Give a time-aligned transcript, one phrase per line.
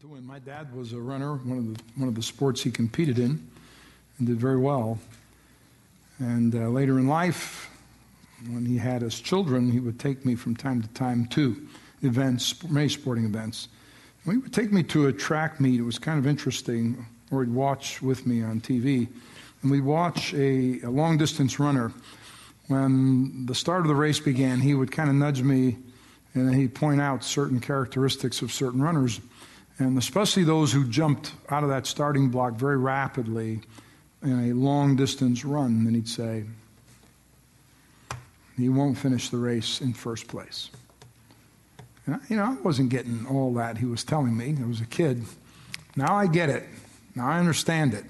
[0.00, 0.26] To win.
[0.26, 3.46] My dad was a runner, one of the, one of the sports he competed in,
[4.18, 4.98] and did very well.
[6.18, 7.68] And uh, later in life,
[8.48, 11.68] when he had his children, he would take me from time to time to
[12.00, 13.68] events, many sporting events.
[14.24, 15.78] He would take me to a track meet.
[15.78, 19.08] It was kind of interesting, or he'd watch with me on TV.
[19.60, 21.92] And we'd watch a, a long distance runner.
[22.68, 25.76] When the start of the race began, he would kind of nudge me
[26.34, 29.20] and he'd point out certain characteristics of certain runners
[29.82, 33.60] and especially those who jumped out of that starting block very rapidly
[34.22, 36.44] in a long distance run, then he'd say,
[38.56, 40.70] he won't finish the race in first place.
[42.06, 44.56] And, you know, I wasn't getting all that he was telling me.
[44.62, 45.24] I was a kid.
[45.96, 46.64] Now I get it.
[47.14, 48.04] Now I understand it.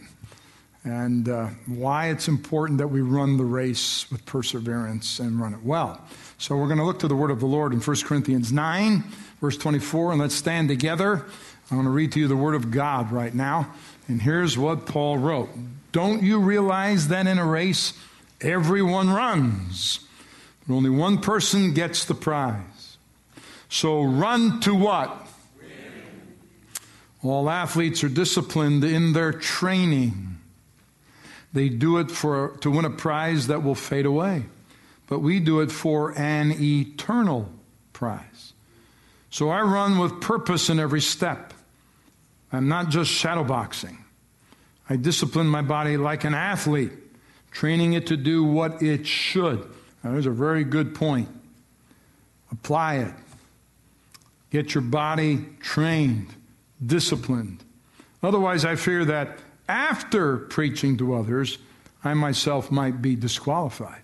[0.84, 5.62] And uh, why it's important that we run the race with perseverance and run it
[5.62, 6.04] well.
[6.38, 9.04] So we're going to look to the word of the Lord in 1 Corinthians 9,
[9.40, 11.24] verse 24, and let's stand together.
[11.70, 13.72] I want to read to you the Word of God right now.
[14.08, 15.50] And here's what Paul wrote
[15.92, 17.94] Don't you realize that in a race,
[18.40, 20.00] everyone runs,
[20.66, 22.96] but only one person gets the prize?
[23.68, 25.28] So run to what?
[27.22, 30.38] All athletes are disciplined in their training.
[31.52, 34.44] They do it for, to win a prize that will fade away,
[35.06, 37.48] but we do it for an eternal
[37.92, 38.51] prize.
[39.32, 41.54] So I run with purpose in every step.
[42.52, 43.96] I'm not just shadowboxing.
[44.90, 46.92] I discipline my body like an athlete,
[47.50, 49.60] training it to do what it should.
[50.04, 51.30] Now, there's a very good point.
[52.50, 53.14] Apply it.
[54.50, 56.34] Get your body trained,
[56.84, 57.64] disciplined.
[58.22, 61.56] Otherwise, I fear that after preaching to others,
[62.04, 64.02] I myself might be disqualified.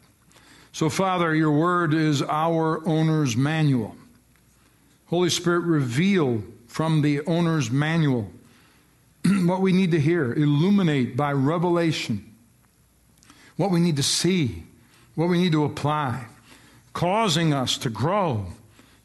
[0.73, 3.95] So, Father, your word is our owner's manual.
[5.09, 8.31] Holy Spirit, reveal from the owner's manual
[9.25, 12.29] what we need to hear, illuminate by revelation
[13.59, 14.63] what we need to see,
[15.15, 16.25] what we need to apply,
[16.95, 18.47] causing us to grow,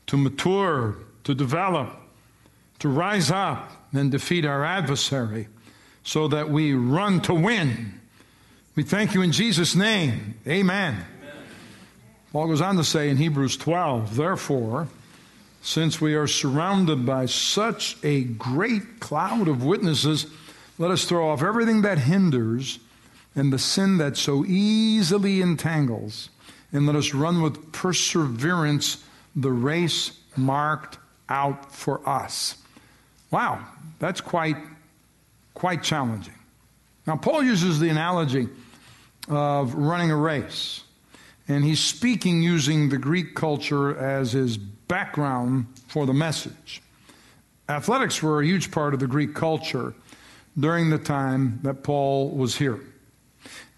[0.08, 1.90] to mature, to develop,
[2.80, 5.48] to rise up and defeat our adversary
[6.04, 8.00] so that we run to win.
[8.76, 10.36] We thank you in Jesus' name.
[10.48, 10.94] Amen.
[10.94, 11.06] Amen.
[12.32, 14.88] Paul goes on to say in Hebrews 12, therefore,
[15.64, 20.28] since we are surrounded by such a great cloud of witnesses,
[20.78, 22.80] let us throw off everything that hinders
[23.34, 26.30] and the sin that so easily entangles,
[26.74, 29.04] and let us run with perseverance
[29.38, 30.98] the race marked
[31.30, 32.58] out for us.
[33.32, 33.66] Wow,
[34.00, 34.58] that's quite
[35.54, 36.38] quite challenging.
[37.08, 38.50] Now Paul uses the analogy
[39.30, 40.84] of running a race.
[41.48, 46.82] And he's speaking using the Greek culture as his background for the message.
[47.68, 49.94] Athletics were a huge part of the Greek culture
[50.58, 52.80] during the time that Paul was here.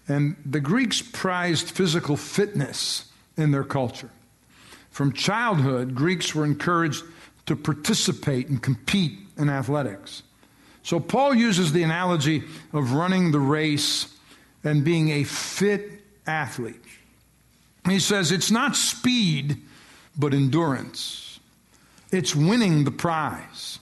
[0.08, 4.10] And the Greeks prized physical fitness in their culture.
[4.90, 7.04] From childhood, Greeks were encouraged
[7.46, 10.22] to participate and compete in athletics.
[10.82, 14.14] So Paul uses the analogy of running the race
[14.62, 16.82] and being a fit athlete.
[17.86, 19.58] He says it's not speed,
[20.18, 21.38] but endurance.
[22.10, 23.78] It's winning the prize.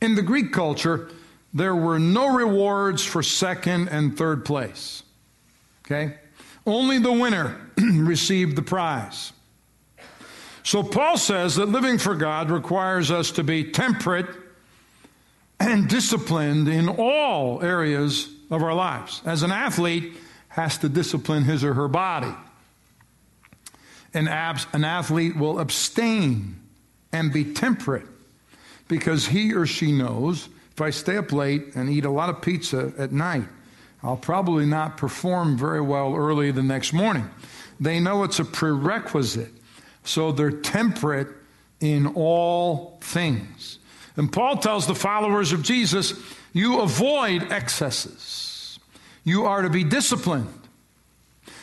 [0.00, 1.10] In the Greek culture,
[1.54, 5.02] there were no rewards for second and third place.
[5.86, 6.16] Okay?
[6.66, 9.32] Only the winner received the prize.
[10.64, 14.26] So Paul says that living for God requires us to be temperate
[15.58, 19.22] and disciplined in all areas of our lives.
[19.24, 20.16] As an athlete
[20.48, 22.34] has to discipline his or her body
[24.14, 26.56] an, abs- an athlete will abstain
[27.12, 28.06] and be temperate
[28.88, 32.40] because he or she knows if I stay up late and eat a lot of
[32.40, 33.44] pizza at night,
[34.02, 37.28] I'll probably not perform very well early the next morning.
[37.78, 39.52] They know it's a prerequisite,
[40.04, 41.28] so they're temperate
[41.80, 43.78] in all things.
[44.16, 46.14] And Paul tells the followers of Jesus,
[46.52, 48.78] you avoid excesses.
[49.24, 50.48] You are to be disciplined.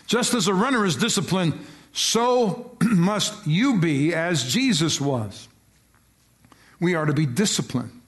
[0.08, 1.54] Just as a runner is disciplined
[1.92, 5.48] so must you be as Jesus was.
[6.80, 8.00] We are to be disciplined.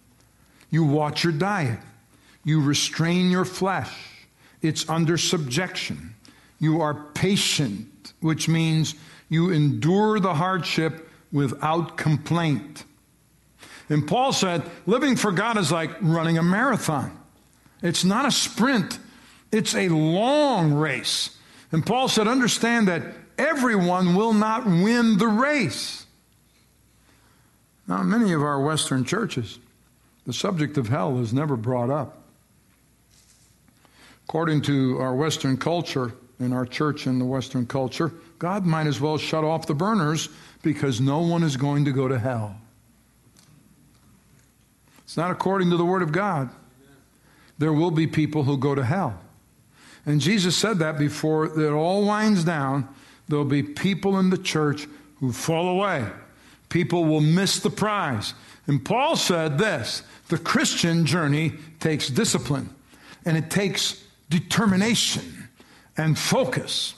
[0.69, 1.79] You watch your diet,
[2.45, 3.93] you restrain your flesh,
[4.61, 6.15] it's under subjection.
[6.59, 8.95] You are patient, which means
[9.29, 12.85] you endure the hardship without complaint.
[13.89, 17.17] And Paul said, living for God is like running a marathon.
[17.81, 18.99] It's not a sprint,
[19.51, 21.35] it's a long race.
[21.71, 23.03] And Paul said, understand that
[23.37, 26.05] everyone will not win the race.
[27.87, 29.59] Now, many of our Western churches
[30.25, 32.21] The subject of hell is never brought up.
[34.27, 38.99] According to our Western culture, in our church in the Western culture, God might as
[38.99, 40.29] well shut off the burners
[40.63, 42.55] because no one is going to go to hell.
[45.03, 46.49] It's not according to the Word of God.
[47.57, 49.19] There will be people who go to hell.
[50.05, 52.87] And Jesus said that before it all winds down,
[53.31, 54.87] there'll be people in the church
[55.19, 56.05] who fall away.
[56.69, 58.33] People will miss the prize.
[58.67, 62.75] And Paul said this the Christian journey takes discipline
[63.25, 65.47] and it takes determination
[65.97, 66.93] and focus.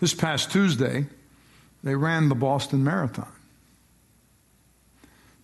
[0.00, 1.06] This past Tuesday,
[1.82, 3.32] they ran the Boston Marathon.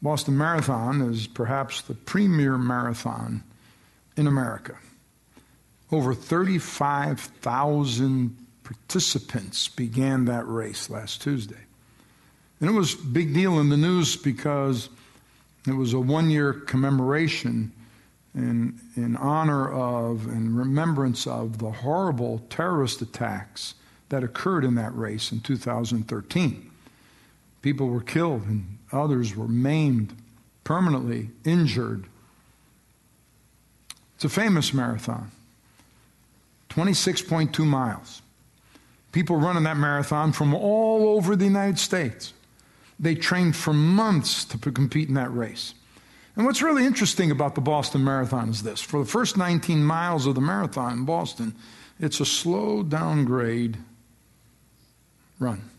[0.02, 3.42] Boston Marathon is perhaps the premier marathon
[4.16, 4.76] in America.
[5.92, 8.39] Over 35,000
[8.70, 11.64] participants began that race last Tuesday.
[12.60, 14.88] And it was a big deal in the news because
[15.66, 17.72] it was a one year commemoration
[18.32, 23.74] in, in honor of and remembrance of the horrible terrorist attacks
[24.08, 26.70] that occurred in that race in 2013.
[27.62, 30.14] People were killed and others were maimed,
[30.62, 32.06] permanently injured.
[34.14, 35.32] It's a famous marathon
[36.68, 38.19] 26.2 miles.
[39.12, 42.32] People running that marathon from all over the United States.
[42.98, 45.74] They trained for months to compete in that race.
[46.36, 50.26] And what's really interesting about the Boston Marathon is this for the first 19 miles
[50.26, 51.54] of the marathon in Boston,
[51.98, 53.76] it's a slow downgrade
[55.38, 55.70] run.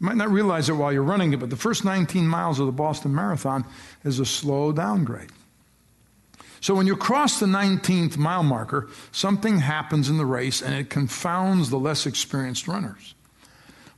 [0.00, 2.66] You might not realize it while you're running it, but the first 19 miles of
[2.66, 3.64] the Boston Marathon
[4.02, 5.30] is a slow downgrade.
[6.64, 10.88] So when you cross the 19th mile marker, something happens in the race and it
[10.88, 13.14] confounds the less experienced runners.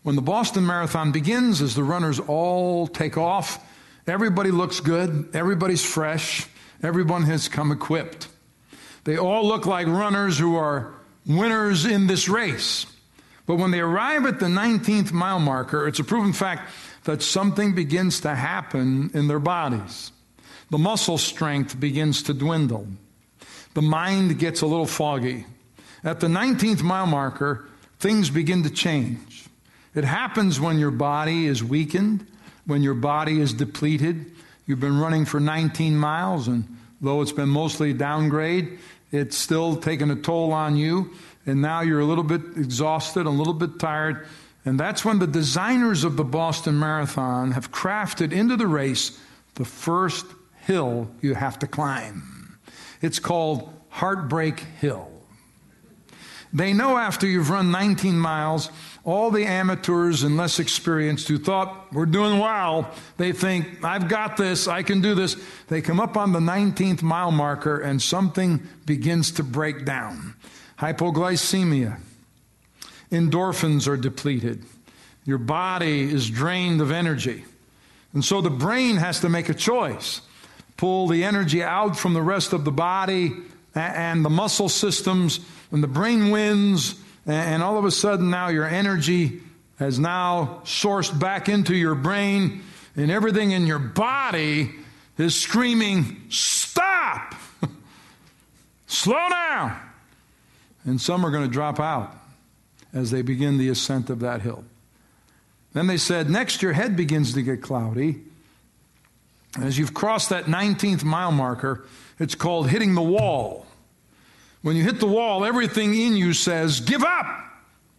[0.03, 3.65] When the Boston Marathon begins, as the runners all take off,
[4.09, 6.49] everybody looks good, everybody's fresh,
[6.83, 8.27] everyone has come equipped.
[9.05, 10.93] They all look like runners who are
[11.25, 12.87] winners in this race.
[13.47, 16.69] But when they arrive at the 19th mile marker, it's a proven fact
[17.05, 20.11] that something begins to happen in their bodies.
[20.71, 22.87] The muscle strength begins to dwindle.
[23.75, 25.47] The mind gets a little foggy.
[26.03, 27.69] At the 19th mile marker,
[27.99, 29.47] things begin to change.
[29.95, 32.27] It happens when your body is weakened,
[32.67, 34.33] when your body is depleted.
[34.67, 38.79] You've been running for 19 miles, and though it's been mostly downgrade,
[39.13, 41.13] it's still taken a toll on you
[41.47, 44.27] and now you're a little bit exhausted, a little bit tired.
[44.65, 49.17] And that's when the designers of the Boston Marathon have crafted into the race
[49.55, 50.27] the first
[50.67, 52.59] hill you have to climb.
[53.01, 55.11] It's called Heartbreak Hill.
[56.53, 58.71] They know after you've run 19 miles,
[59.05, 64.37] all the amateurs and less experienced who thought we're doing well, they think, I've got
[64.37, 65.37] this, I can do this.
[65.69, 70.35] They come up on the 19th mile marker and something begins to break down
[70.79, 71.99] hypoglycemia.
[73.11, 74.65] Endorphins are depleted.
[75.25, 77.45] Your body is drained of energy.
[78.13, 80.21] And so the brain has to make a choice
[80.77, 83.33] pull the energy out from the rest of the body
[83.75, 85.41] and the muscle systems,
[85.71, 86.95] and the brain wins,
[87.27, 89.41] and all of a sudden now your energy
[89.79, 92.63] has now sourced back into your brain,
[92.97, 94.71] and everything in your body
[95.19, 97.35] is screaming, Stop!
[98.87, 99.81] Slow down!
[100.87, 102.17] and some are going to drop out
[102.95, 104.65] as they begin the ascent of that hill.
[105.75, 108.23] Then they said, next your head begins to get cloudy.
[109.61, 111.85] As you've crossed that 19th mile marker,
[112.19, 113.67] it's called hitting the wall.
[114.63, 117.27] When you hit the wall, everything in you says, give up,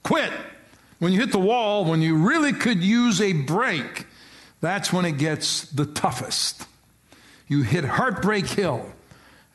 [0.03, 0.31] quit.
[0.99, 4.05] When you hit the wall, when you really could use a break,
[4.61, 6.65] that's when it gets the toughest.
[7.47, 8.91] You hit Heartbreak Hill,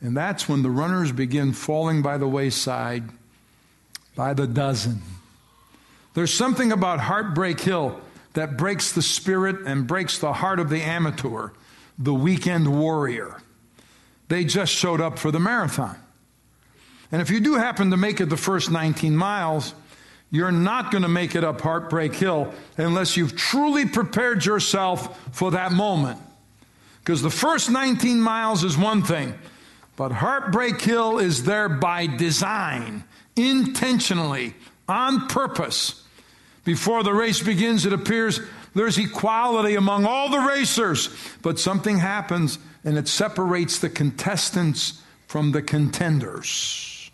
[0.00, 3.04] and that's when the runners begin falling by the wayside
[4.14, 5.02] by the dozen.
[6.14, 8.00] There's something about Heartbreak Hill
[8.34, 11.50] that breaks the spirit and breaks the heart of the amateur,
[11.98, 13.40] the weekend warrior.
[14.28, 15.96] They just showed up for the marathon.
[17.10, 19.74] And if you do happen to make it the first 19 miles,
[20.30, 25.50] you're not going to make it up Heartbreak Hill unless you've truly prepared yourself for
[25.50, 26.18] that moment.
[27.00, 29.34] Because the first 19 miles is one thing,
[29.96, 33.04] but Heartbreak Hill is there by design
[33.36, 34.54] intentionally,
[34.88, 36.02] on purpose.
[36.64, 38.40] Before the race begins, it appears
[38.74, 41.08] there's equality among all the racers,
[41.42, 47.10] but something happens and it separates the contestants from the contenders.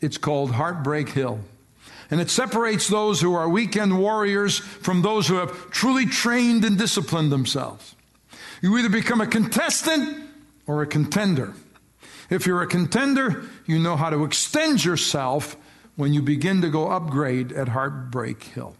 [0.00, 1.40] It's called Heartbreak Hill.
[2.10, 6.78] And it separates those who are weekend warriors from those who have truly trained and
[6.78, 7.94] disciplined themselves.
[8.60, 10.28] You either become a contestant
[10.66, 11.54] or a contender.
[12.30, 15.56] If you're a contender, you know how to extend yourself
[15.96, 18.76] when you begin to go upgrade at Heartbreak Hill.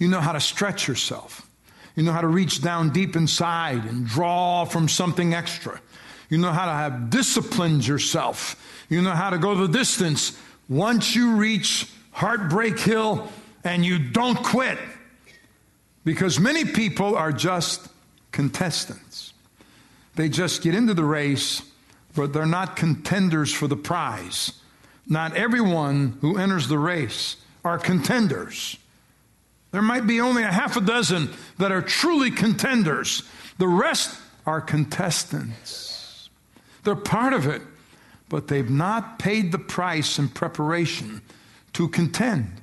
[0.00, 1.48] You know how to stretch yourself.
[1.94, 5.80] You know how to reach down deep inside and draw from something extra.
[6.30, 8.56] You know how to have disciplined yourself.
[8.88, 10.38] You know how to go the distance
[10.68, 13.28] once you reach Heartbreak Hill
[13.62, 14.78] and you don't quit.
[16.02, 17.88] Because many people are just
[18.32, 19.34] contestants.
[20.14, 21.62] They just get into the race,
[22.14, 24.52] but they're not contenders for the prize.
[25.06, 28.78] Not everyone who enters the race are contenders.
[29.70, 33.22] There might be only a half a dozen that are truly contenders.
[33.58, 36.28] The rest are contestants.
[36.82, 37.62] They're part of it,
[38.28, 41.22] but they've not paid the price in preparation
[41.74, 42.60] to contend.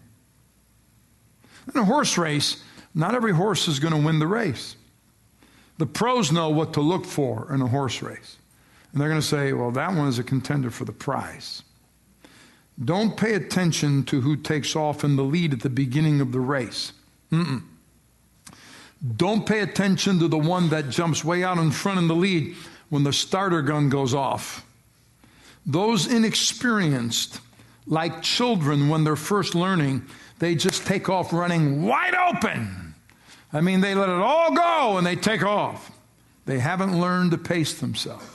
[1.73, 4.75] In a horse race, not every horse is going to win the race.
[5.77, 8.37] The pros know what to look for in a horse race.
[8.91, 11.61] And they're going to say, well, that one is a contender for the prize.
[12.83, 16.39] Don't pay attention to who takes off in the lead at the beginning of the
[16.39, 16.93] race.
[17.31, 17.63] Mm-mm.
[19.15, 22.55] Don't pay attention to the one that jumps way out in front in the lead
[22.89, 24.65] when the starter gun goes off.
[25.65, 27.39] Those inexperienced,
[27.85, 30.05] like children when they're first learning,
[30.39, 32.95] they just take off running wide open.
[33.51, 35.91] I mean, they let it all go and they take off.
[36.45, 38.25] They haven't learned to pace themselves.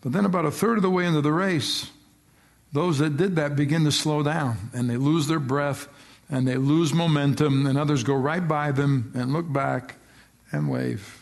[0.00, 1.90] But then, about a third of the way into the race,
[2.72, 5.88] those that did that begin to slow down and they lose their breath
[6.32, 9.96] and they lose momentum, and others go right by them and look back
[10.50, 11.20] and wave.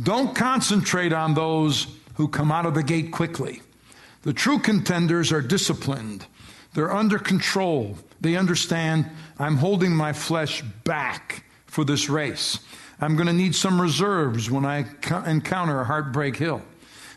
[0.00, 3.62] Don't concentrate on those who come out of the gate quickly.
[4.22, 6.26] The true contenders are disciplined,
[6.74, 7.98] they're under control.
[8.20, 12.60] They understand I'm holding my flesh back for this race.
[12.98, 14.86] I'm going to need some reserves when I
[15.26, 16.62] encounter a heartbreak hill.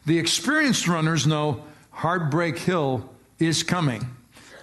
[0.05, 4.05] The experienced runners know heartbreak hill is coming.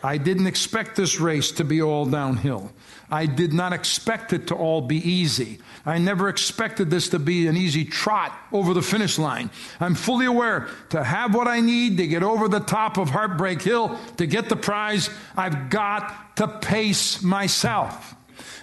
[0.07, 2.71] I didn't expect this race to be all downhill.
[3.11, 5.59] I did not expect it to all be easy.
[5.85, 9.51] I never expected this to be an easy trot over the finish line.
[9.81, 13.63] I'm fully aware to have what I need to get over the top of Heartbreak
[13.63, 18.15] Hill to get the prize, I've got to pace myself.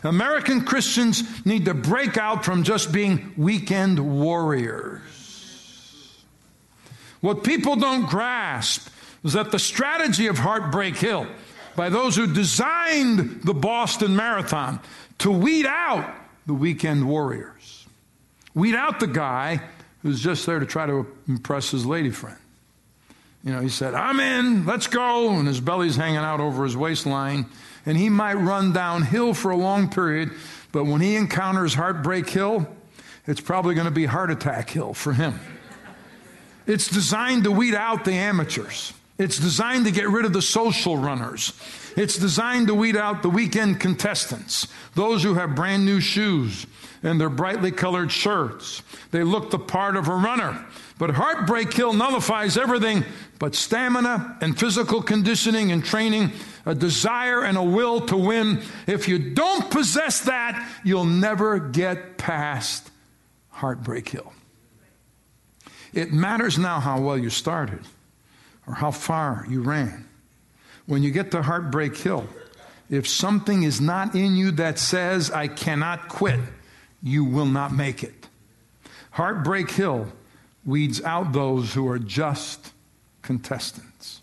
[0.02, 5.02] American Christians need to break out from just being weekend warriors.
[7.20, 8.88] What people don't grasp
[9.24, 11.26] was that the strategy of Heartbreak Hill
[11.76, 14.80] by those who designed the Boston Marathon
[15.20, 16.14] to weed out
[16.46, 17.88] the weekend warriors,
[18.54, 19.62] weed out the guy
[20.04, 22.38] who's just there to try to impress his lady friend.
[23.44, 25.32] You know, he said, I'm in, let's go.
[25.32, 27.46] And his belly's hanging out over his waistline.
[27.86, 30.32] And he might run downhill for a long period,
[30.72, 32.68] but when he encounters Heartbreak Hill,
[33.28, 35.40] it's probably going to be Heart Attack Hill for him.
[36.66, 38.94] It's designed to weed out the amateurs.
[39.18, 41.54] It's designed to get rid of the social runners.
[41.96, 46.66] It's designed to weed out the weekend contestants, those who have brand new shoes
[47.04, 48.82] and their brightly colored shirts.
[49.12, 50.66] They look the part of a runner.
[50.98, 53.04] But Heartbreak Hill nullifies everything
[53.38, 56.32] but stamina and physical conditioning and training,
[56.66, 58.62] a desire and a will to win.
[58.88, 62.90] If you don't possess that, you'll never get past
[63.50, 64.34] Heartbreak Hill.
[65.94, 67.82] It matters now how well you started
[68.68, 70.08] or how far you ran.
[70.86, 72.28] When you get to Heartbreak Hill,
[72.90, 76.40] if something is not in you that says, I cannot quit,
[77.02, 78.28] you will not make it.
[79.12, 80.12] Heartbreak Hill
[80.66, 82.72] weeds out those who are just
[83.22, 84.22] contestants.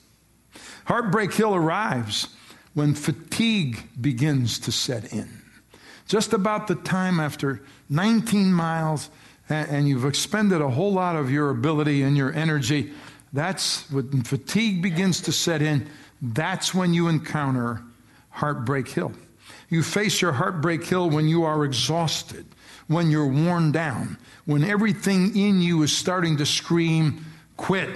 [0.85, 2.29] Heartbreak Hill arrives
[2.75, 5.43] when fatigue begins to set in.
[6.07, 9.11] Just about the time after 19 miles,
[9.49, 12.93] and you've expended a whole lot of your ability and your energy
[13.33, 15.89] that's when fatigue begins to set in.
[16.21, 17.83] That's when you encounter
[18.31, 19.13] Heartbreak Hill.
[19.69, 22.45] You face your Heartbreak Hill when you are exhausted,
[22.89, 27.25] when you're worn down, when everything in you is starting to scream,
[27.57, 27.89] quit.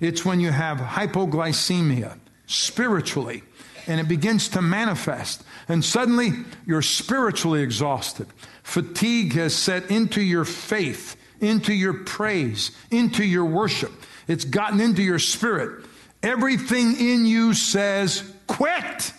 [0.00, 3.44] It's when you have hypoglycemia spiritually,
[3.86, 5.44] and it begins to manifest.
[5.68, 6.32] And suddenly
[6.66, 8.26] you're spiritually exhausted.
[8.64, 13.92] Fatigue has set into your faith, into your praise, into your worship.
[14.28, 15.84] It's gotten into your spirit.
[16.22, 19.12] Everything in you says, quit.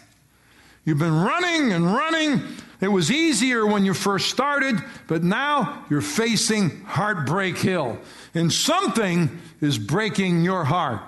[0.85, 2.41] You've been running and running.
[2.81, 7.97] It was easier when you first started, but now you're facing Heartbreak Hill.
[8.33, 11.01] And something is breaking your heart.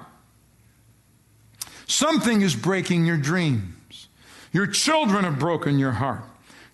[1.88, 4.08] Something is breaking your dreams.
[4.54, 6.24] Your children have broken your heart.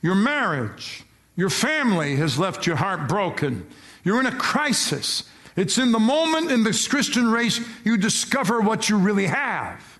[0.02, 1.04] Your marriage,
[1.36, 3.66] Your family has left your heart broken.
[4.04, 5.24] You're in a crisis.
[5.56, 10.00] It's in the moment in this Christian race you discover what you really have.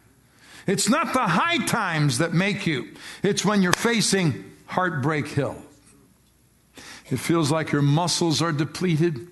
[0.68, 2.90] It's not the high times that make you,
[3.24, 5.62] it's when you're facing Heartbreak Hill.
[7.10, 9.28] It feels like your muscles are depleted,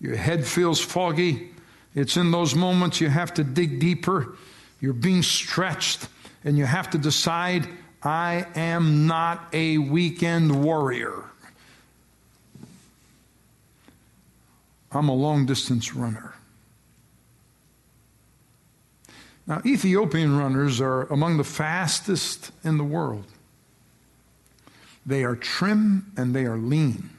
[0.00, 1.50] your head feels foggy.
[1.94, 4.36] It's in those moments you have to dig deeper,
[4.80, 6.08] you're being stretched,
[6.44, 7.68] and you have to decide
[8.02, 11.31] I am not a weekend warrior.
[14.94, 16.34] I'm a long distance runner.
[19.46, 23.24] Now, Ethiopian runners are among the fastest in the world.
[25.04, 27.10] They are trim and they are lean.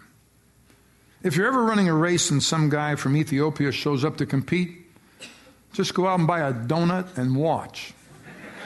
[1.21, 4.85] If you're ever running a race and some guy from Ethiopia shows up to compete,
[5.73, 7.93] just go out and buy a donut and watch.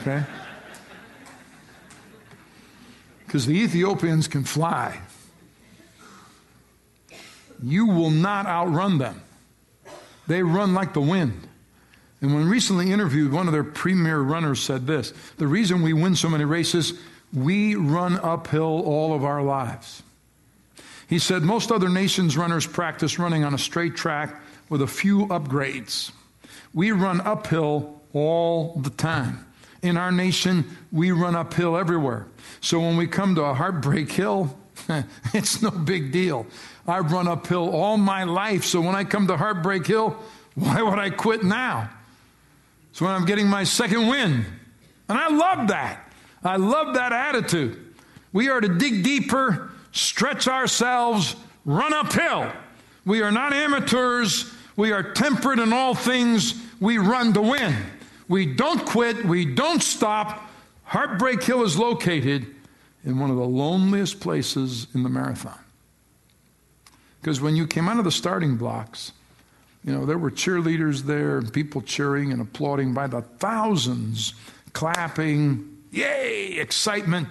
[0.01, 0.23] Okay?
[3.25, 4.99] Because the Ethiopians can fly.
[7.61, 9.21] You will not outrun them.
[10.27, 11.47] They run like the wind.
[12.21, 16.15] And when recently interviewed, one of their premier runners said this The reason we win
[16.15, 16.93] so many races,
[17.33, 20.03] we run uphill all of our lives.
[21.07, 25.27] He said, Most other nations' runners practice running on a straight track with a few
[25.27, 26.11] upgrades.
[26.73, 29.45] We run uphill all the time.
[29.81, 32.27] In our nation, we run uphill everywhere.
[32.61, 34.57] So when we come to a heartbreak hill,
[35.33, 36.45] it's no big deal.
[36.87, 40.15] I've run uphill all my life, so when I come to Heartbreak Hill,
[40.55, 41.89] why would I quit now?
[42.93, 44.45] So when I'm getting my second win.
[45.09, 46.11] And I love that.
[46.43, 47.93] I love that attitude.
[48.33, 52.51] We are to dig deeper, stretch ourselves, run uphill.
[53.05, 54.53] We are not amateurs.
[54.75, 56.55] We are temperate in all things.
[56.79, 57.75] We run to win.
[58.27, 59.25] We don't quit.
[59.25, 60.49] We don't stop.
[60.83, 62.47] Heartbreak Hill is located
[63.03, 65.57] in one of the loneliest places in the marathon.
[67.27, 69.11] Because when you came out of the starting blocks,
[69.83, 74.33] you know, there were cheerleaders there and people cheering and applauding by the thousands,
[74.71, 77.27] clapping, yay, excitement.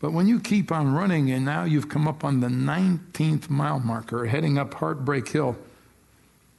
[0.00, 3.78] But when you keep on running and now you've come up on the 19th mile
[3.78, 5.54] marker, heading up Heartbreak Hill,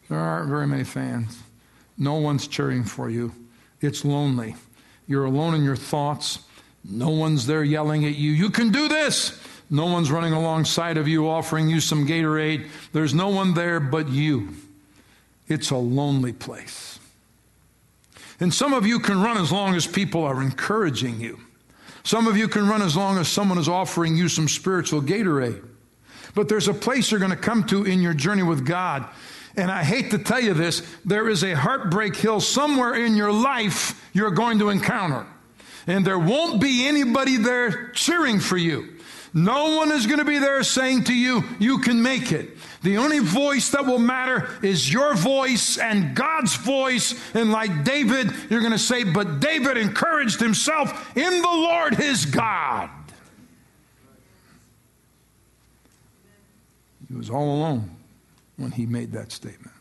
[0.07, 1.39] there aren't very many fans.
[1.97, 3.31] No one's cheering for you.
[3.81, 4.55] It's lonely.
[5.07, 6.43] You're alone in your thoughts.
[6.83, 9.41] No one's there yelling at you, you can do this.
[9.69, 12.67] No one's running alongside of you offering you some Gatorade.
[12.93, 14.49] There's no one there but you.
[15.47, 16.99] It's a lonely place.
[18.39, 21.39] And some of you can run as long as people are encouraging you.
[22.03, 25.63] Some of you can run as long as someone is offering you some spiritual Gatorade.
[26.35, 29.07] But there's a place you're going to come to in your journey with God.
[29.57, 33.31] And I hate to tell you this, there is a heartbreak hill somewhere in your
[33.31, 35.25] life you're going to encounter.
[35.87, 38.94] And there won't be anybody there cheering for you.
[39.37, 42.57] No one is going to be there saying to you, you can make it.
[42.83, 47.13] The only voice that will matter is your voice and God's voice.
[47.35, 52.25] And like David, you're going to say, But David encouraged himself in the Lord his
[52.25, 52.89] God.
[57.09, 57.89] He was all alone
[58.55, 59.75] when he made that statement.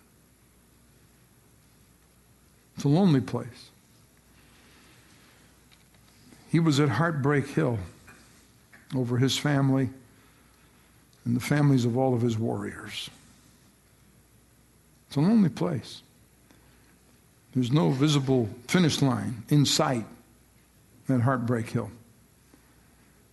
[2.74, 3.70] It's a lonely place.
[6.50, 7.78] He was at Heartbreak Hill
[8.96, 9.90] over his family
[11.24, 13.10] and the families of all of his warriors.
[15.08, 16.02] It's a lonely place.
[17.54, 20.04] There's no visible finish line in sight
[21.08, 21.90] at Heartbreak Hill.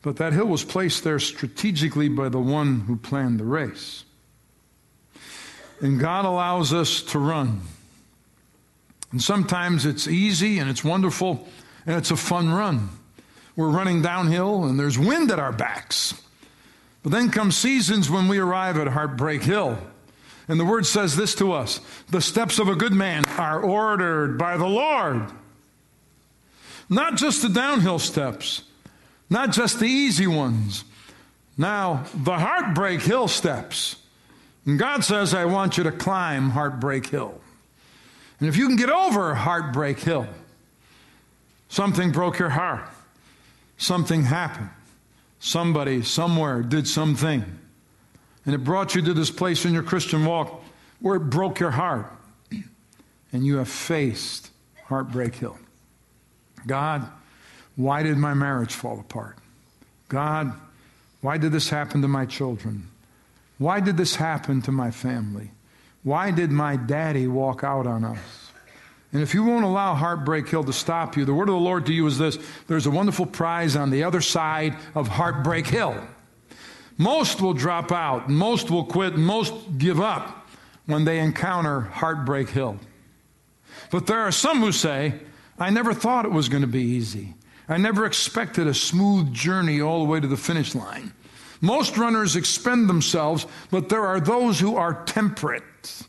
[0.04, 4.04] But that hill was placed there strategically by the one who planned the race.
[5.80, 7.62] And God allows us to run.
[9.12, 11.47] And sometimes it's easy and it's wonderful
[11.86, 12.89] and it's a fun run.
[13.56, 16.14] We're running downhill and there's wind at our backs.
[17.04, 19.78] But then come seasons when we arrive at Heartbreak Hill.
[20.48, 24.38] And the word says this to us the steps of a good man are ordered
[24.38, 25.32] by the Lord.
[26.90, 28.64] Not just the downhill steps,
[29.30, 30.84] not just the easy ones.
[31.58, 33.96] Now, the Heartbreak Hill steps.
[34.66, 37.40] And God says, I want you to climb Heartbreak Hill.
[38.40, 40.28] And if you can get over Heartbreak Hill,
[41.70, 42.90] something broke your heart,
[43.82, 44.70] something happened
[45.41, 47.44] somebody somewhere did something.
[48.46, 50.63] And it brought you to this place in your Christian walk
[51.00, 52.10] where it broke your heart.
[53.34, 54.52] And you have faced
[54.88, 55.58] Heartbreak Hill.
[56.67, 57.10] God,
[57.78, 59.38] why did my marriage fall apart?
[60.10, 60.52] God,
[61.22, 62.89] why did this happen to my children?
[63.58, 65.52] Why did this happen to my family?
[66.04, 68.40] Why did my daddy walk out on us?
[69.13, 71.86] And if you won't allow Heartbreak Hill to stop you, the word of the Lord
[71.88, 75.97] to you is this there's a wonderful prize on the other side of Heartbreak Hill.
[76.97, 80.47] Most will drop out, most will quit, most give up
[80.86, 82.80] when they encounter Heartbreak Hill.
[83.91, 85.15] But there are some who say,
[85.60, 87.34] I never thought it was going to be easy.
[87.67, 91.13] I never expected a smooth journey all the way to the finish line.
[91.62, 96.04] Most runners expend themselves, but there are those who are temperate.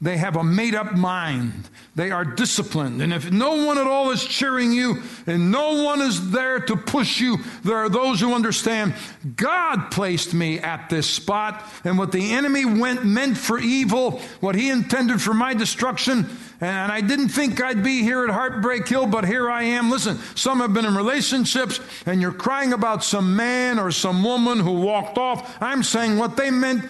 [0.00, 1.68] They have a made up mind.
[1.96, 3.02] They are disciplined.
[3.02, 6.76] And if no one at all is cheering you and no one is there to
[6.76, 8.94] push you, there are those who understand
[9.34, 14.54] God placed me at this spot and what the enemy went, meant for evil, what
[14.54, 16.28] he intended for my destruction.
[16.60, 19.90] And I didn't think I'd be here at Heartbreak Hill, but here I am.
[19.90, 24.60] Listen, some have been in relationships and you're crying about some man or some woman
[24.60, 25.60] who walked off.
[25.60, 26.88] I'm saying what they meant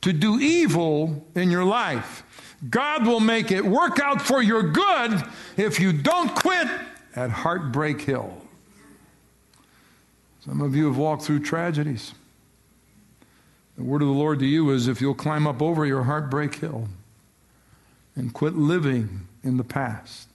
[0.00, 2.24] to do evil in your life
[2.68, 5.22] God will make it work out for your good
[5.56, 6.66] if you don't quit
[7.14, 8.36] at Heartbreak Hill.
[10.44, 12.14] Some of you have walked through tragedies.
[13.76, 16.56] The word of the Lord to you is if you'll climb up over your heartbreak
[16.56, 16.88] hill
[18.16, 20.28] and quit living in the past,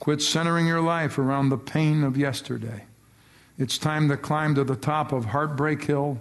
[0.00, 2.84] quit centering your life around the pain of yesterday.
[3.58, 6.18] It's time to climb to the top of Heartbreak Hill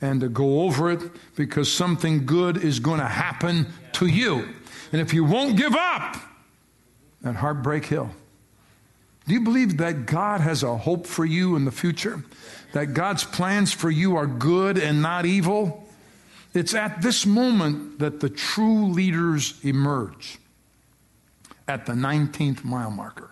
[0.00, 1.00] and to go over it
[1.36, 4.48] because something good is going to happen to you.
[4.92, 6.16] And if you won't give up
[7.24, 8.10] at Heartbreak Hill,
[9.26, 12.24] do you believe that God has a hope for you in the future?
[12.72, 15.84] That God's plans for you are good and not evil?
[16.54, 20.38] It's at this moment that the true leaders emerge
[21.66, 23.30] at the 19th mile marker.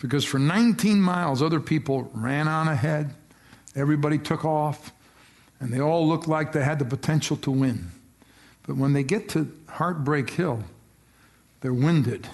[0.00, 3.14] Because for 19 miles, other people ran on ahead,
[3.74, 4.92] everybody took off,
[5.60, 7.90] and they all looked like they had the potential to win.
[8.66, 10.64] But when they get to Heartbreak Hill,
[11.60, 12.28] they're winded.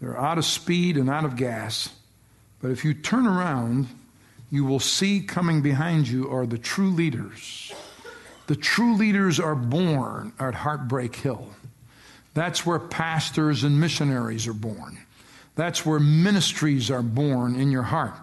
[0.00, 1.90] They're out of speed and out of gas.
[2.60, 3.88] But if you turn around,
[4.50, 7.72] you will see coming behind you are the true leaders.
[8.46, 11.48] The true leaders are born at Heartbreak Hill.
[12.34, 14.98] That's where pastors and missionaries are born.
[15.54, 18.14] That's where ministries are born in your heart.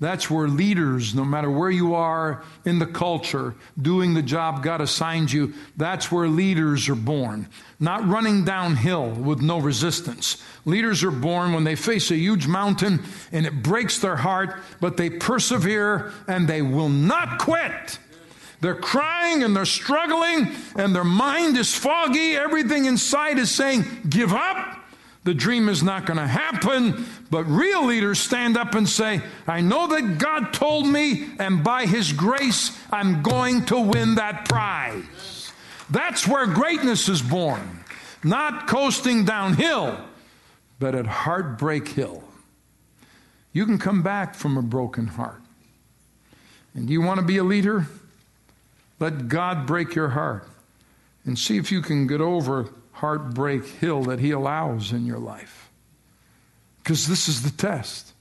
[0.00, 4.80] That's where leaders, no matter where you are in the culture, doing the job God
[4.80, 7.48] assigned you, that's where leaders are born.
[7.78, 10.42] Not running downhill with no resistance.
[10.64, 14.96] Leaders are born when they face a huge mountain and it breaks their heart, but
[14.96, 17.98] they persevere and they will not quit.
[18.60, 22.34] They're crying and they're struggling and their mind is foggy.
[22.34, 24.80] Everything inside is saying, give up
[25.24, 27.06] the dream is not going to happen.
[27.30, 31.86] But real leaders stand up and say, I know that God told me, and by
[31.86, 35.52] His grace, I'm going to win that prize.
[35.90, 37.84] That's where greatness is born.
[38.22, 39.98] Not coasting downhill,
[40.78, 42.22] but at Heartbreak Hill.
[43.52, 45.40] You can come back from a broken heart.
[46.74, 47.86] And do you want to be a leader?
[48.98, 50.48] Let God break your heart
[51.24, 55.63] and see if you can get over heartbreak hill that He allows in your life.
[56.84, 58.12] Because this is the test.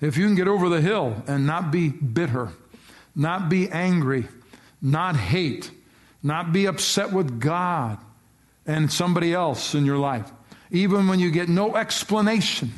[0.00, 2.48] If you can get over the hill and not be bitter,
[3.14, 4.26] not be angry,
[4.80, 5.70] not hate,
[6.22, 7.98] not be upset with God
[8.66, 10.30] and somebody else in your life,
[10.70, 12.72] even when you get no explanation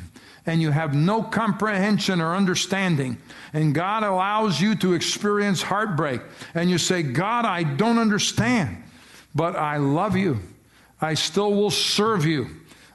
[0.45, 3.17] and you have no comprehension or understanding,
[3.53, 6.19] and God allows you to experience heartbreak,
[6.53, 8.83] and you say, God, I don't understand,
[9.33, 10.39] but I love you.
[10.99, 12.49] I still will serve you.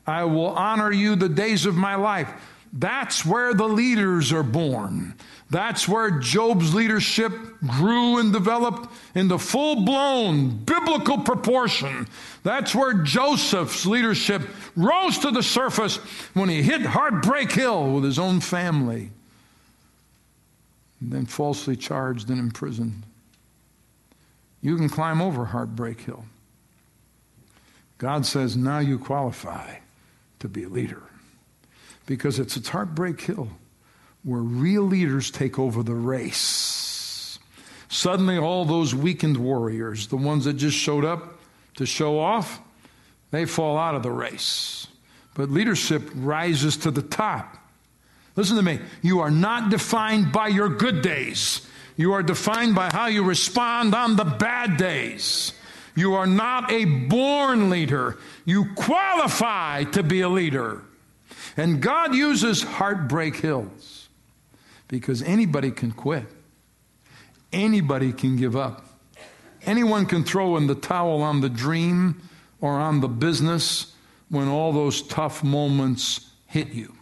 [0.06, 2.32] I will honor you the days of my life.
[2.72, 5.14] That's where the leaders are born.
[5.48, 7.32] That's where Job's leadership
[7.66, 12.08] grew and developed into full blown biblical proportion.
[12.42, 14.42] That's where Joseph's leadership
[14.74, 15.96] rose to the surface
[16.34, 19.10] when he hit Heartbreak Hill with his own family
[21.00, 23.04] and then falsely charged and imprisoned.
[24.60, 26.24] You can climb over Heartbreak Hill.
[27.98, 29.76] God says, now you qualify
[30.40, 31.02] to be a leader.
[32.06, 33.48] Because it's a heartbreak hill
[34.22, 37.38] where real leaders take over the race.
[37.88, 41.40] Suddenly, all those weakened warriors, the ones that just showed up
[41.76, 42.60] to show off,
[43.30, 44.86] they fall out of the race.
[45.34, 47.56] But leadership rises to the top.
[48.34, 48.80] Listen to me.
[49.02, 51.66] You are not defined by your good days.
[51.96, 55.52] You are defined by how you respond on the bad days.
[55.96, 58.18] You are not a born leader.
[58.44, 60.82] You qualify to be a leader.
[61.56, 64.08] And God uses heartbreak hills
[64.88, 66.26] because anybody can quit.
[67.52, 68.84] Anybody can give up.
[69.62, 72.20] Anyone can throw in the towel on the dream
[72.60, 73.94] or on the business
[74.28, 76.94] when all those tough moments hit you.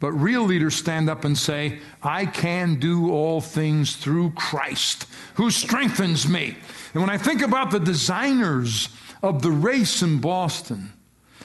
[0.00, 5.50] But real leaders stand up and say, I can do all things through Christ who
[5.50, 6.56] strengthens me.
[6.94, 8.88] And when I think about the designers
[9.22, 10.92] of the race in Boston,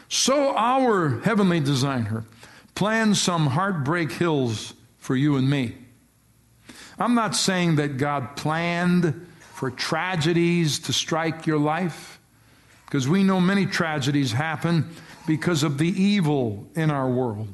[0.07, 2.23] so our heavenly designer
[2.75, 5.75] planned some heartbreak hills for you and me.
[6.99, 12.19] I'm not saying that God planned for tragedies to strike your life,
[12.85, 14.89] because we know many tragedies happen
[15.27, 17.49] because of the evil in our world.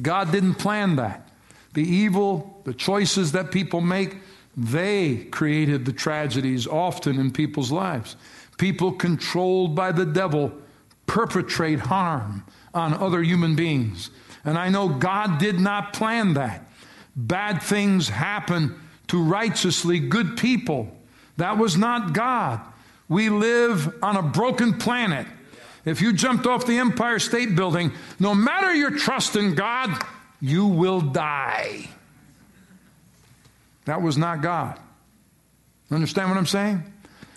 [0.00, 1.28] God didn't plan that.
[1.74, 4.16] The evil, the choices that people make,
[4.56, 8.16] they created the tragedies often in people's lives.
[8.56, 10.52] People controlled by the devil
[11.06, 14.10] perpetrate harm on other human beings.
[14.44, 16.68] And I know God did not plan that.
[17.16, 20.94] Bad things happen to righteously good people.
[21.36, 22.60] That was not God.
[23.08, 25.26] We live on a broken planet.
[25.84, 30.02] If you jumped off the Empire State Building, no matter your trust in God,
[30.40, 31.90] you will die.
[33.84, 34.78] That was not God.
[35.90, 36.82] Understand what I'm saying?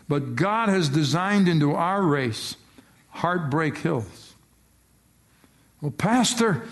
[0.07, 2.55] But God has designed into our race
[3.09, 4.35] heartbreak hills.
[5.81, 6.63] Well, Pastor,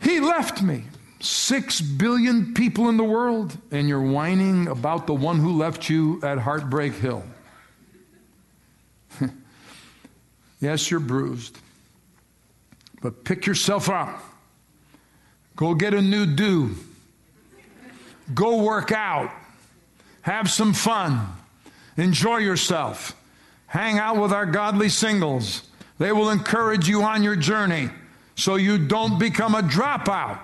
[0.00, 0.84] he left me.
[1.20, 6.18] Six billion people in the world, and you're whining about the one who left you
[6.22, 7.22] at Heartbreak Hill.
[10.60, 11.58] yes, you're bruised,
[13.02, 14.22] but pick yourself up.
[15.56, 16.74] Go get a new do.
[18.34, 19.32] Go work out.
[20.22, 21.26] Have some fun.
[21.96, 23.16] Enjoy yourself.
[23.66, 25.62] Hang out with our godly singles.
[25.98, 27.90] They will encourage you on your journey
[28.34, 30.40] so you don't become a dropout.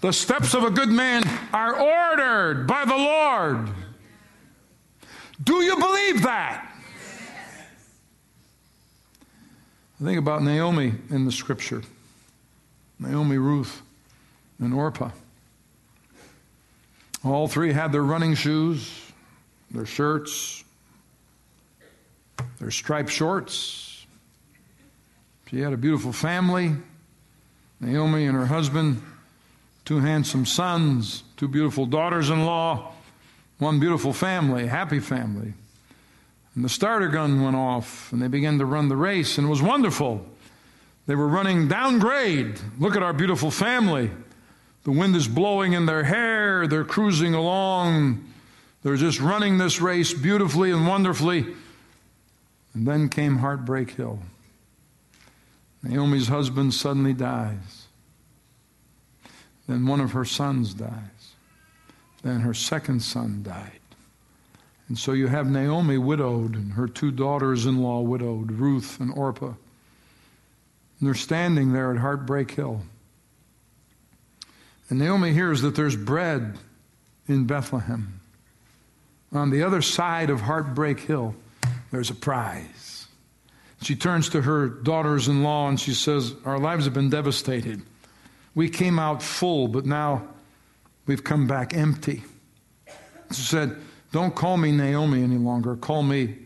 [0.00, 3.68] The steps of a good man are ordered by the Lord.
[5.42, 6.72] Do you believe that?
[10.00, 11.82] I Think about Naomi in the scripture
[12.98, 13.82] Naomi, Ruth,
[14.58, 15.10] and Orpah.
[17.26, 18.88] All three had their running shoes,
[19.72, 20.62] their shirts,
[22.60, 24.06] their striped shorts.
[25.48, 26.76] She had a beautiful family.
[27.80, 29.02] Naomi and her husband,
[29.84, 32.92] two handsome sons, two beautiful daughters in law,
[33.58, 35.52] one beautiful family, happy family.
[36.54, 39.50] And the starter gun went off, and they began to run the race, and it
[39.50, 40.24] was wonderful.
[41.06, 42.58] They were running downgrade.
[42.78, 44.10] Look at our beautiful family.
[44.86, 46.68] The wind is blowing in their hair.
[46.68, 48.24] They're cruising along.
[48.84, 51.44] They're just running this race beautifully and wonderfully.
[52.72, 54.20] And then came Heartbreak Hill.
[55.82, 57.88] Naomi's husband suddenly dies.
[59.66, 61.34] Then one of her sons dies.
[62.22, 63.80] Then her second son died.
[64.86, 69.12] And so you have Naomi widowed and her two daughters in law widowed, Ruth and
[69.12, 69.46] Orpah.
[69.46, 69.56] And
[71.00, 72.82] they're standing there at Heartbreak Hill.
[74.88, 76.58] And Naomi hears that there's bread
[77.26, 78.20] in Bethlehem.
[79.32, 81.34] On the other side of Heartbreak Hill,
[81.90, 83.08] there's a prize.
[83.82, 87.82] She turns to her daughters in law and she says, Our lives have been devastated.
[88.54, 90.26] We came out full, but now
[91.06, 92.24] we've come back empty.
[93.32, 93.76] She said,
[94.12, 95.76] Don't call me Naomi any longer.
[95.76, 96.36] Call me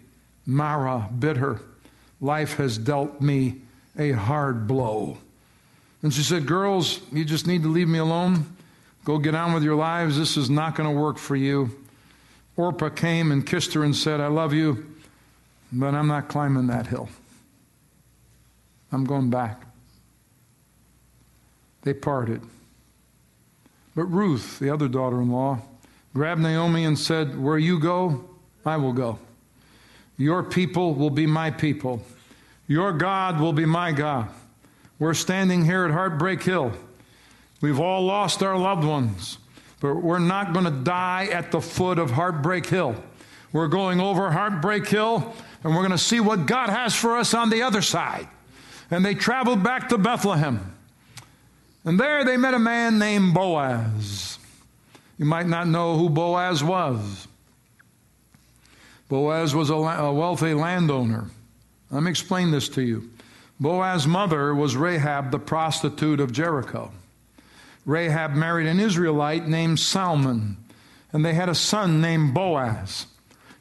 [0.47, 1.61] Mara, bitter.
[2.21, 3.61] Life has dealt me
[3.99, 5.19] a hard blow.
[6.03, 8.47] And she said, Girls, you just need to leave me alone.
[9.05, 10.19] Go get on with your lives.
[10.19, 11.71] This is not going to work for you.
[12.57, 14.87] Orpah came and kissed her and said, I love you,
[15.73, 17.09] but I'm not climbing that hill.
[18.93, 19.63] I'm going back.
[21.83, 22.43] They parted.
[23.95, 25.61] But Ruth, the other daughter in law,
[26.15, 28.25] grabbed Naomi and said, Where you go,
[28.65, 29.19] I will go.
[30.19, 32.03] Your people will be my people.
[32.67, 34.29] Your God will be my God.
[35.01, 36.73] We're standing here at Heartbreak Hill.
[37.63, 39.39] We've all lost our loved ones,
[39.81, 42.95] but we're not going to die at the foot of Heartbreak Hill.
[43.51, 45.35] We're going over Heartbreak Hill,
[45.65, 48.29] and we're going to see what God has for us on the other side.
[48.91, 50.77] And they traveled back to Bethlehem.
[51.87, 54.39] And there they met a man named Boaz.
[55.17, 57.27] You might not know who Boaz was.
[59.09, 61.31] Boaz was a, wealthy landowner.
[61.91, 63.09] Let me explain this to you.
[63.61, 66.91] Boaz's mother was Rahab, the prostitute of Jericho.
[67.85, 70.57] Rahab married an Israelite named Salmon,
[71.13, 73.07] and they had a son named Boaz.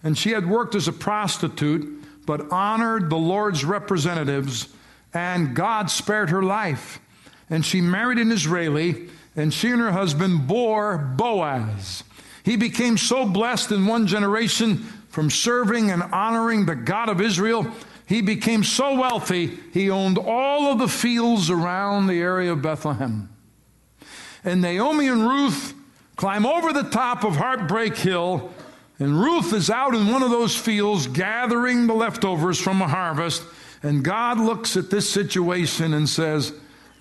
[0.01, 4.69] And she had worked as a prostitute, but honored the Lord's representatives,
[5.13, 6.99] and God spared her life.
[7.49, 12.03] And she married an Israeli, and she and her husband bore Boaz.
[12.43, 14.77] He became so blessed in one generation
[15.09, 17.69] from serving and honoring the God of Israel
[18.09, 23.29] He became so wealthy, he owned all of the fields around the area of Bethlehem.
[24.43, 25.75] And Naomi and Ruth
[26.15, 28.51] climb over the top of Heartbreak Hill,
[28.97, 33.43] and Ruth is out in one of those fields gathering the leftovers from a harvest.
[33.83, 36.51] And God looks at this situation and says,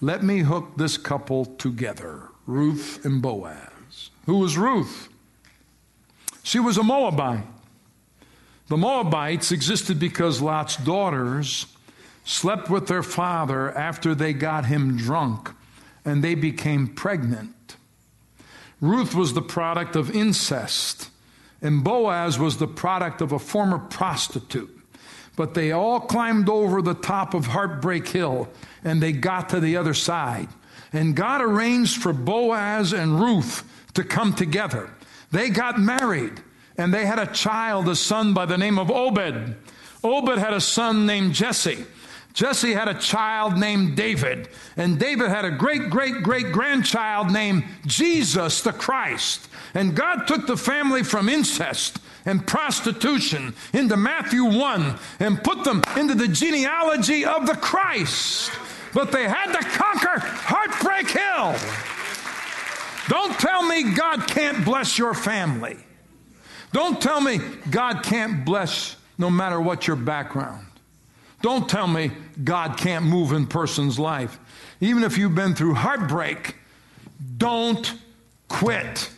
[0.03, 4.11] Let me hook this couple together, Ruth and Boaz.
[4.27, 5.09] Who was Ruth?
[6.42, 7.47] She was a Moabite.
[8.68, 11.66] The Moabites existed because Lot's daughters
[12.24, 15.50] slept with their father after they got him drunk
[16.04, 17.76] and they became pregnant.
[18.81, 21.11] Ruth was the product of incest,
[21.61, 24.70] and Boaz was the product of a former prostitute.
[25.35, 28.48] But they all climbed over the top of Heartbreak Hill
[28.85, 30.48] and they got to the other side.
[30.92, 34.90] And God arranged for Boaz and Ruth to come together.
[35.31, 36.42] They got married
[36.78, 39.56] and they had a child, a son by the name of Obed.
[40.04, 41.84] Obed had a son named Jesse.
[42.32, 47.64] Jesse had a child named David, and David had a great, great, great grandchild named
[47.84, 49.48] Jesus the Christ.
[49.74, 55.82] And God took the family from incest and prostitution into Matthew 1 and put them
[55.96, 58.52] into the genealogy of the Christ.
[58.94, 61.56] But they had to conquer Heartbreak Hill.
[63.08, 65.76] Don't tell me God can't bless your family.
[66.72, 67.38] Don't tell me
[67.70, 70.66] God can't bless no matter what your background.
[71.40, 72.11] Don't tell me
[72.42, 74.38] God can't move in person's life.
[74.81, 76.57] Even if you've been through heartbreak,
[77.37, 77.94] don't
[78.48, 79.11] quit.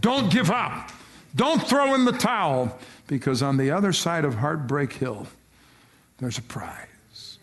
[0.00, 0.90] Don't give up.
[1.34, 5.26] Don't throw in the towel because on the other side of Heartbreak Hill,
[6.18, 7.38] there's a prize.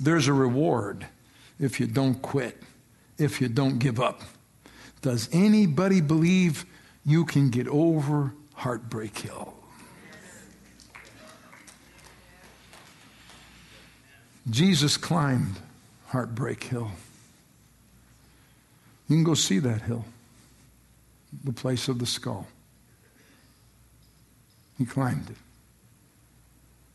[0.00, 1.06] There's a reward
[1.58, 2.62] if you don't quit,
[3.16, 4.22] if you don't give up.
[5.00, 6.64] Does anybody believe
[7.08, 9.54] you can get over Heartbreak Hill.
[14.50, 15.56] Jesus climbed
[16.08, 16.90] Heartbreak Hill.
[19.08, 20.04] You can go see that hill,
[21.44, 22.46] the place of the skull.
[24.76, 25.36] He climbed it.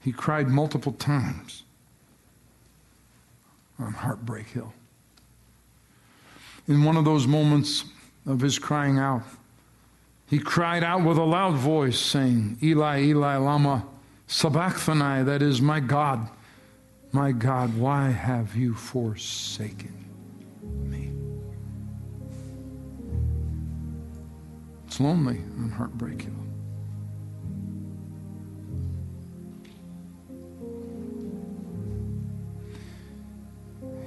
[0.04, 1.64] He cried multiple times
[3.80, 4.74] on Heartbreak Hill.
[6.68, 7.86] In one of those moments
[8.28, 9.24] of his crying out,
[10.28, 13.86] he cried out with a loud voice, saying, Eli, Eli, Lama
[14.28, 16.30] Sabachthani, that is, my God,
[17.12, 19.94] my God, why have you forsaken
[20.62, 21.12] me?
[24.88, 26.34] It's lonely and Heartbreak Hill.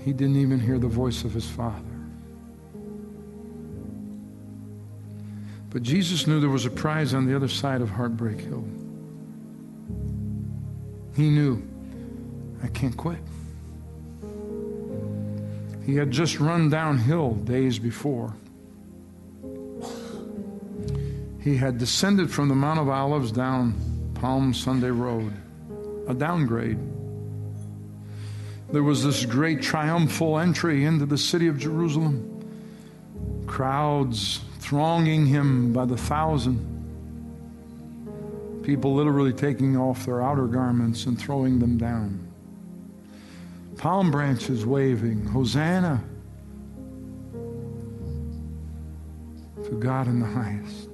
[0.04, 1.95] He didn't even hear the voice of his father.
[5.76, 8.64] But Jesus knew there was a prize on the other side of Heartbreak Hill.
[11.14, 11.62] He knew,
[12.62, 13.18] I can't quit.
[15.84, 18.32] He had just run downhill days before.
[21.42, 23.74] He had descended from the Mount of Olives down
[24.14, 25.30] Palm Sunday Road,
[26.08, 26.78] a downgrade.
[28.72, 32.32] There was this great triumphal entry into the city of Jerusalem.
[33.46, 36.58] Crowds thronging him by the thousand.
[38.64, 42.26] People literally taking off their outer garments and throwing them down.
[43.76, 46.02] Palm branches waving, Hosanna
[49.62, 50.88] to God in the highest.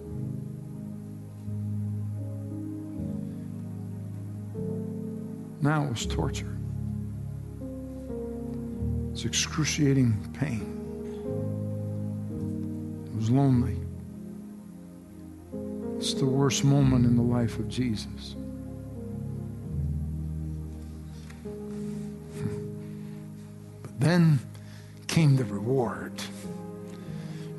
[5.62, 6.58] Now it was torture.
[9.12, 10.71] It's excruciating pain
[13.22, 13.76] was lonely.
[15.96, 18.34] It's the worst moment in the life of Jesus.
[23.82, 24.40] But then
[25.06, 26.20] came the reward,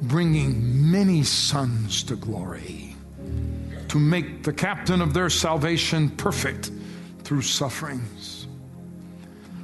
[0.02, 2.98] bringing many sons to glory,
[3.88, 6.72] to make the captain of their salvation perfect
[7.24, 8.48] through sufferings,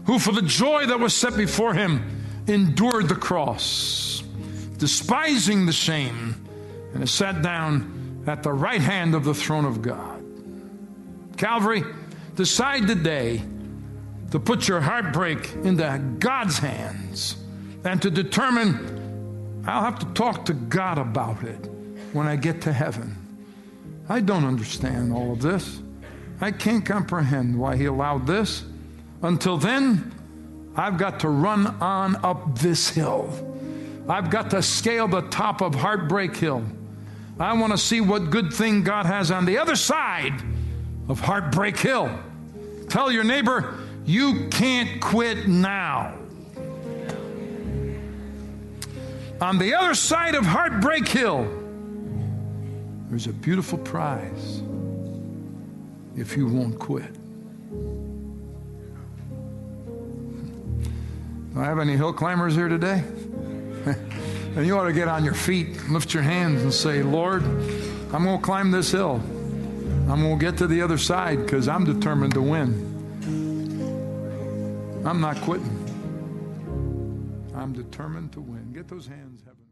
[0.05, 4.08] who for the joy that was set before him endured the cross
[4.79, 6.35] despising the shame,
[6.93, 10.23] and has sat down at the right hand of the throne of God.
[11.37, 11.83] Calvary,
[12.35, 13.41] decide today
[14.31, 17.37] to put your heartbreak into God's hands
[17.83, 21.69] and to determine I'll have to talk to God about it
[22.13, 23.15] when I get to heaven.
[24.07, 25.81] I don't understand all of this.
[26.41, 28.63] I can't comprehend why He allowed this.
[29.21, 30.11] Until then,
[30.75, 33.48] I've got to run on up this hill
[34.09, 36.63] I've got to scale the top of Heartbreak Hill.
[37.39, 40.33] I want to see what good thing God has on the other side
[41.07, 42.09] of Heartbreak Hill.
[42.89, 46.15] Tell your neighbor, you can't quit now.
[49.39, 51.47] On the other side of Heartbreak Hill,
[53.09, 54.63] there's a beautiful prize
[56.17, 57.13] if you won't quit.
[61.53, 63.03] Do I have any hill climbers here today?
[64.55, 67.43] and you ought to get on your feet, lift your hands, and say, Lord,
[68.13, 69.21] I'm going to climb this hill.
[70.09, 72.87] I'm going to get to the other side because I'm determined to win.
[75.05, 75.75] I'm not quitting.
[77.55, 78.73] I'm determined to win.
[78.73, 79.68] Get those hands, heaven.